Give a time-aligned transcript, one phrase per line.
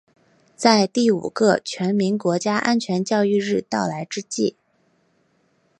[0.55, 4.55] 在第五个全民国家安全教育日到来之际